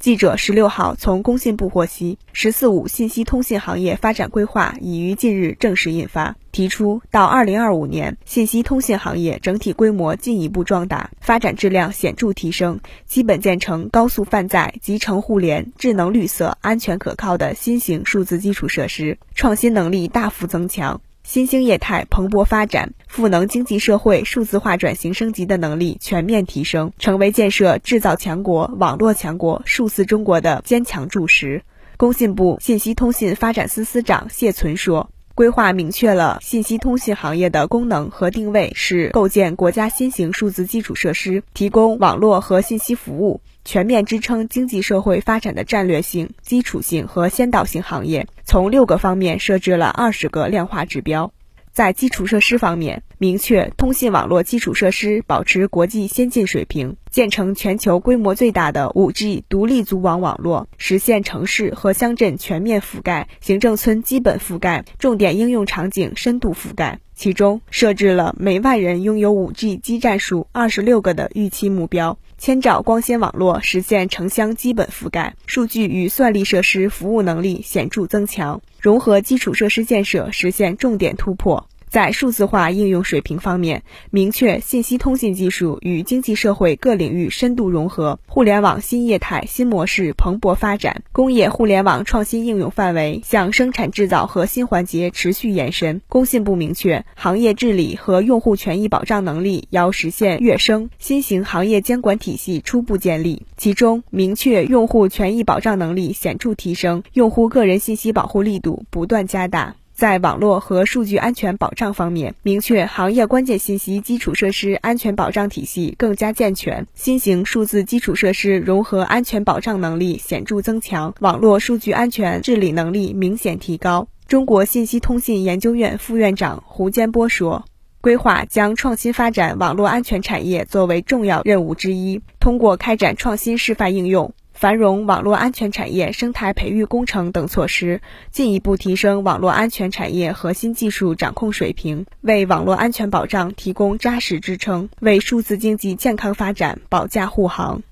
[0.00, 20.98] 记者十六号从工信部获悉，“十四五”信息通信行业发展规划已于近日正式印发，提出到二零二五年，信息通信行业整体规模进一步壮大，发展质量显著提升，基本建成高速泛载、集成互联、智能绿色、安全可靠的新型数字基础设施，创新能力大幅增强。
[21.22, 31.62] 新兴业态蓬勃发展，赋能经济社会数字化转型升级的能力全面提升，成为建设制造强国、网络强国、数字中国的坚强柱石。
[31.96, 35.10] 工信部信息通信发展司司长谢存说。
[35.36, 51.32] 规划明确了信息通信行业的功能和定位是构建国家新型数字基础设施、提供网络和信息服务、全面支撑经济社会发展的战略性、基础性和先导性行业，从六个方面设置了二十个量化指标。
[51.70, 66.98] 在基础设施方面，明确通信网络基础设施保持国际先进水平，建成全球规模最大的 5G 独立组网网络，实现城市和乡镇全面覆盖、行政村基本覆盖、重点应用场景深度覆盖。
[67.14, 81.68] 其中设置了每万人拥有 5G 基站数二十六个的预期目标，千兆光纤网络实现城乡基本覆盖，数据与算力设施服务能力显著增强，融合基础设施建设实现重点突破。
[81.90, 96.00] 在数字化应用水平方面，明确信息通信技术与经济社会各领域深度融合，互联网新业态新模式蓬勃发展，工业互联网创新应用范围向生产制造和新环节持续延伸。
[96.08, 103.42] 工信部明确，行业治理和用户权益保障能力要实现跃升，新型行业监管体系初步建立。
[103.56, 109.74] 其中，明确用户权益保障能力显著提升，用户个人信息保护力度不断加大。
[110.00, 124.08] 在网络和数据安全保障方面，明确行业关键信息基础设施安全保障体系更加健全，新型数字基础设施融合安全保障能力显著增强，网络数据安全治理能力明显提高。
[124.26, 127.66] 中国信息通信研究院副院长胡坚波说
[128.00, 147.82] ：“规划将创新发展网络安全产业作为重要任务之一，通过开展创新示范应用。”繁荣网络安全产业生态培育工程等措施，进一步提升网络安全产业核心技术掌控水平，为网络安全保障提供扎实支撑，为数字经济健康发展保驾护航。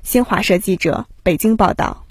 [0.00, 2.06] 新华社记者北京报道。